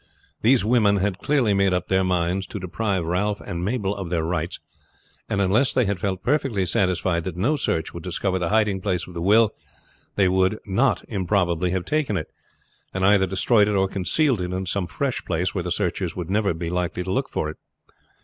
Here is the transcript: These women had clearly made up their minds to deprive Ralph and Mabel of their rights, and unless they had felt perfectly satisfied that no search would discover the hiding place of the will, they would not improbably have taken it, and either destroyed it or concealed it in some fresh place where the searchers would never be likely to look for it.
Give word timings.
These 0.41 0.65
women 0.65 0.97
had 0.97 1.19
clearly 1.19 1.53
made 1.53 1.73
up 1.73 1.87
their 1.87 2.03
minds 2.03 2.47
to 2.47 2.59
deprive 2.59 3.05
Ralph 3.05 3.39
and 3.39 3.63
Mabel 3.63 3.95
of 3.95 4.09
their 4.09 4.23
rights, 4.23 4.59
and 5.29 5.39
unless 5.39 5.73
they 5.75 5.85
had 5.85 5.99
felt 5.99 6.23
perfectly 6.23 6.65
satisfied 6.65 7.23
that 7.23 7.37
no 7.37 7.55
search 7.55 7.93
would 7.93 8.01
discover 8.01 8.39
the 8.39 8.49
hiding 8.49 8.81
place 8.81 9.05
of 9.05 9.13
the 9.13 9.21
will, 9.21 9.53
they 10.15 10.27
would 10.27 10.57
not 10.65 11.03
improbably 11.07 11.69
have 11.69 11.85
taken 11.85 12.17
it, 12.17 12.31
and 12.91 13.05
either 13.05 13.27
destroyed 13.27 13.67
it 13.67 13.75
or 13.75 13.87
concealed 13.87 14.41
it 14.41 14.51
in 14.51 14.65
some 14.65 14.87
fresh 14.87 15.23
place 15.23 15.53
where 15.53 15.63
the 15.63 15.69
searchers 15.69 16.15
would 16.15 16.31
never 16.31 16.55
be 16.55 16.71
likely 16.71 17.03
to 17.03 17.11
look 17.11 17.29
for 17.29 17.47
it. 17.47 17.57